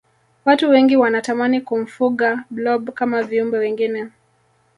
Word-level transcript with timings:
watu 0.45 0.69
wengi 0.69 0.95
wanatamani 0.95 1.61
kumfuga 1.61 2.43
blob 2.49 2.89
kama 2.91 3.23
viumbe 3.23 3.57
wengine 3.57 4.09